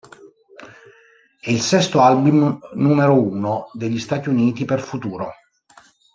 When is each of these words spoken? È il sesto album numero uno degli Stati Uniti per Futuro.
È 1.39 1.51
il 1.51 1.61
sesto 1.61 2.01
album 2.01 2.57
numero 2.73 3.13
uno 3.21 3.69
degli 3.73 3.99
Stati 3.99 4.29
Uniti 4.29 4.65
per 4.65 4.81
Futuro. 4.81 5.31